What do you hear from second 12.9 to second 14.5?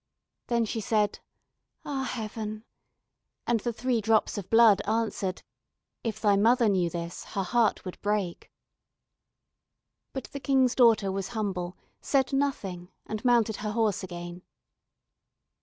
and mounted her horse again.